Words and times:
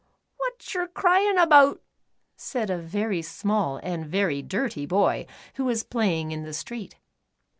"Wot 0.39 0.73
yer 0.73 0.87
cryin' 0.87 1.35
'bout?" 1.47 1.83
said 2.35 2.71
a 2.71 2.77
very 2.79 3.21
small 3.21 3.77
and 3.83 4.07
very 4.07 4.41
dirty 4.41 4.87
boy, 4.87 5.27
who 5.57 5.65
was 5.65 5.83
playing 5.83 6.31
in 6.31 6.41
the 6.41 6.55
street. 6.55 6.95